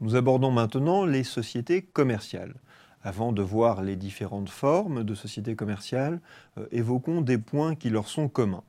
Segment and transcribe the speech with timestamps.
[0.00, 2.54] Nous abordons maintenant les sociétés commerciales.
[3.02, 6.20] Avant de voir les différentes formes de sociétés commerciales,
[6.58, 8.64] euh, évoquons des points qui leur sont communs.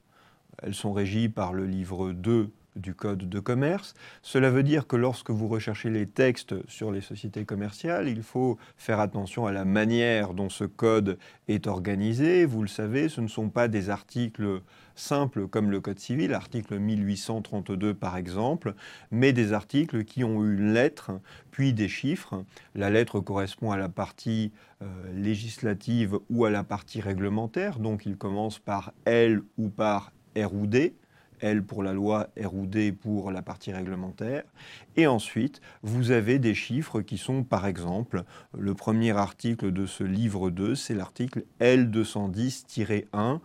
[0.62, 3.94] Elles sont régies par le livre 2 du Code de commerce.
[4.22, 8.58] Cela veut dire que lorsque vous recherchez les textes sur les sociétés commerciales, il faut
[8.78, 11.18] faire attention à la manière dont ce code
[11.48, 12.46] est organisé.
[12.46, 14.62] Vous le savez, ce ne sont pas des articles
[14.96, 18.74] simples comme le Code civil, article 1832 par exemple,
[19.12, 21.12] mais des articles qui ont une lettre,
[21.52, 22.44] puis des chiffres.
[22.76, 24.52] La lettre correspond à la partie
[24.82, 30.54] euh, législative ou à la partie réglementaire, donc il commence par L ou par R
[30.54, 30.96] ou D.
[31.42, 34.44] L pour la loi, R ou D pour la partie réglementaire.
[34.96, 38.24] Et ensuite, vous avez des chiffres qui sont, par exemple,
[38.58, 43.06] le premier article de ce livre 2, c'est l'article L210-1.
[43.14, 43.40] Euh,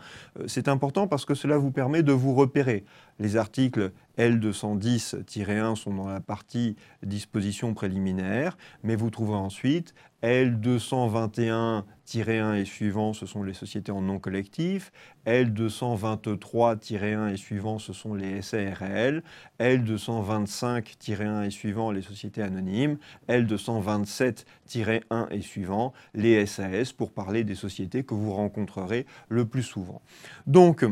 [0.47, 2.85] c'est important parce que cela vous permet de vous repérer.
[3.19, 12.65] Les articles L210-1 sont dans la partie disposition préliminaire, mais vous trouvez ensuite L221-1 et
[12.65, 14.93] suivant, ce sont les sociétés en non collectif.
[15.27, 19.25] L223-1 et suivant, ce sont les SARL.
[19.59, 22.99] L225-1 et suivant, les sociétés anonymes.
[23.29, 30.03] L227-1 et suivant, les SAS, pour parler des sociétés que vous rencontrerez le plus souvent.
[30.47, 30.85] Donc,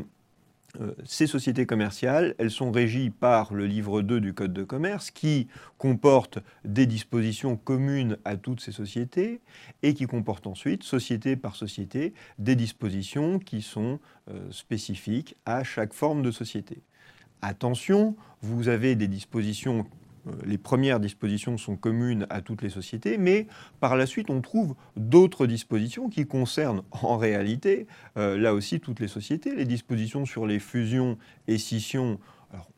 [0.81, 5.11] euh, ces sociétés commerciales, elles sont régies par le livre 2 du Code de commerce
[5.11, 9.41] qui comporte des dispositions communes à toutes ces sociétés
[9.83, 13.99] et qui comporte ensuite, société par société, des dispositions qui sont
[14.31, 16.83] euh, spécifiques à chaque forme de société.
[17.43, 19.87] Attention, vous avez des dispositions
[20.45, 23.47] les premières dispositions sont communes à toutes les sociétés, mais
[23.81, 29.01] par la suite, on trouve d'autres dispositions qui concernent en réalité, euh, là aussi, toutes
[29.01, 29.55] les sociétés.
[29.55, 32.19] Les dispositions sur les fusions et scissions,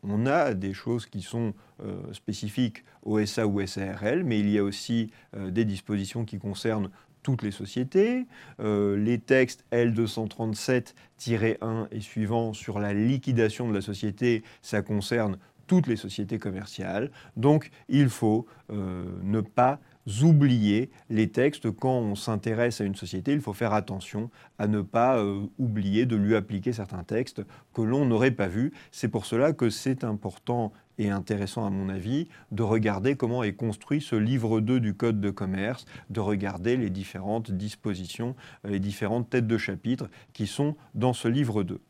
[0.02, 4.58] on a des choses qui sont euh, spécifiques au SA ou SARL, mais il y
[4.58, 6.90] a aussi des dispositions qui concernent
[7.22, 8.26] toutes les sociétés.
[8.58, 15.96] les textes L237-1 et suivants sur la liquidation de la société, ça concerne toutes les
[15.96, 17.10] sociétés commerciales.
[17.36, 19.80] Donc il faut euh, ne pas
[20.22, 23.32] oublier les textes quand on s'intéresse à une société.
[23.32, 27.42] Il faut faire attention à ne pas euh, oublier de lui appliquer certains textes
[27.72, 28.72] que l'on n'aurait pas vus.
[28.90, 33.54] C'est pour cela que c'est important et intéressant à mon avis de regarder comment est
[33.54, 38.34] construit ce livre 2 du Code de commerce, de regarder les différentes dispositions,
[38.64, 41.80] les différentes têtes de chapitre qui sont dans ce livre 2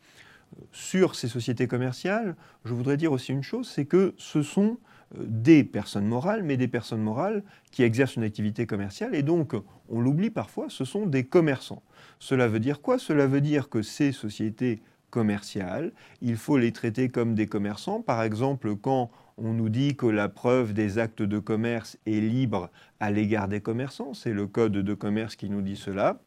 [0.73, 4.79] sur ces sociétés commerciales, je voudrais dire aussi une chose, c'est que ce sont
[5.17, 9.55] euh, des personnes morales, mais des personnes morales qui exercent une activité commerciale, et donc,
[9.89, 11.83] on l'oublie parfois, ce sont des commerçants.
[12.19, 12.99] Cela veut dire quoi?
[12.99, 14.81] Cela veut dire que ces sociétés
[15.11, 15.93] commerciales,
[16.23, 18.01] il faut les traiter comme des commerçants.
[18.01, 22.71] Par exemple, quand on nous dit que la preuve des actes de commerce est libre
[22.99, 26.21] à l'égard des commerçants, c'est le Code de commerce qui nous dit cela,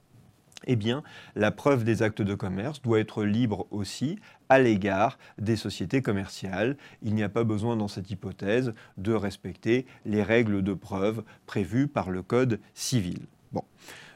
[0.66, 1.03] eh bien,
[1.36, 4.18] la preuve des actes de commerce doit être libre aussi
[4.50, 6.78] à l'égard des sociétés commerciales.
[7.02, 11.88] Il n'y a pas besoin dans cette hypothèse de respecter les règles de preuve prévues
[11.88, 13.20] par le Code civil.
[13.52, 13.64] Bon.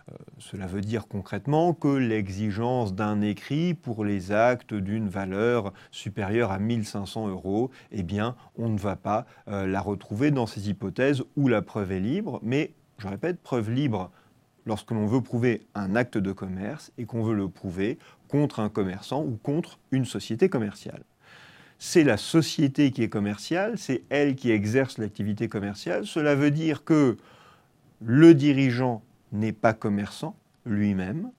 [0.10, 6.52] Euh, cela veut dire concrètement que l'exigence d'un écrit pour les actes d'une valeur supérieure
[6.52, 11.24] à 1500 euros, eh bien, on ne va pas euh, la retrouver dans ces hypothèses
[11.36, 14.12] où la preuve est libre, mais, je répète, preuve libre
[14.70, 17.98] lorsque l'on veut prouver un acte de commerce et qu'on veut le prouver
[18.28, 21.02] contre un commerçant ou contre une société commerciale.
[21.80, 26.06] C'est la société qui est commerciale, c'est elle qui exerce l'activité commerciale.
[26.06, 27.18] Cela veut dire que
[28.00, 30.36] le dirigeant n'est pas commerçant
[30.68, 31.32] lui-même.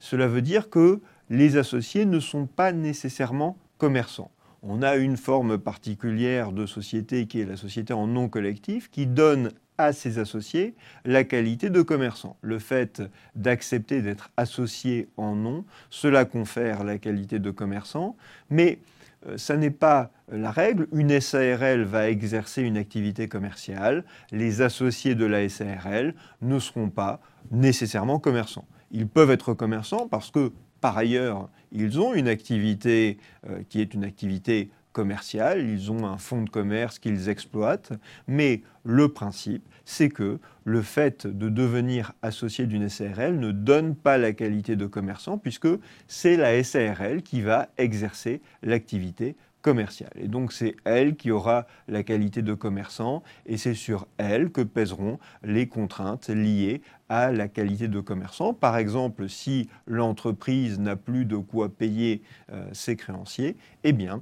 [0.00, 4.32] Cela veut dire que les associés ne sont pas nécessairement commerçants.
[4.64, 9.06] On a une forme particulière de société qui est la société en non collectif qui
[9.06, 10.74] donne à ses associés
[11.04, 12.36] la qualité de commerçant.
[12.42, 13.02] Le fait
[13.34, 18.16] d'accepter d'être associé en nom, cela confère la qualité de commerçant,
[18.50, 18.78] mais
[19.26, 20.86] euh, ça n'est pas la règle.
[20.92, 24.04] Une SARL va exercer une activité commerciale.
[24.30, 27.20] Les associés de la SARL ne seront pas
[27.50, 28.66] nécessairement commerçants.
[28.90, 33.18] Ils peuvent être commerçants parce que, par ailleurs, ils ont une activité
[33.48, 37.92] euh, qui est une activité commercial, ils ont un fonds de commerce qu'ils exploitent,
[38.26, 44.16] mais le principe, c'est que le fait de devenir associé d'une SARL ne donne pas
[44.16, 45.68] la qualité de commerçant, puisque
[46.08, 50.12] c'est la SARL qui va exercer l'activité commerciale.
[50.16, 54.60] Et donc c'est elle qui aura la qualité de commerçant et c'est sur elle que
[54.60, 58.52] pèseront les contraintes liées à la qualité de commerçant.
[58.52, 64.20] Par exemple, si l'entreprise n'a plus de quoi payer euh, ses créanciers, eh bien,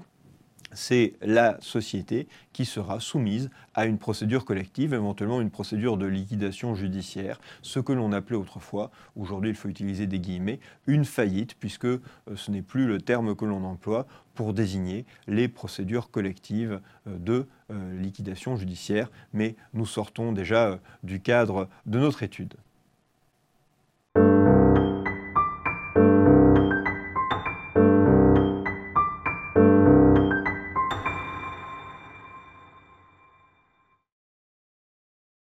[0.73, 6.75] c'est la société qui sera soumise à une procédure collective, éventuellement une procédure de liquidation
[6.75, 11.87] judiciaire, ce que l'on appelait autrefois, aujourd'hui il faut utiliser des guillemets, une faillite, puisque
[11.87, 12.01] euh,
[12.35, 17.47] ce n'est plus le terme que l'on emploie pour désigner les procédures collectives euh, de
[17.71, 22.55] euh, liquidation judiciaire, mais nous sortons déjà du cadre de notre étude.